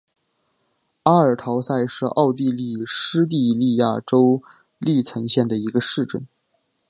[1.03, 4.41] 阿尔陶塞是奥地利施蒂利亚州
[4.79, 6.25] 利岑县的一个市镇。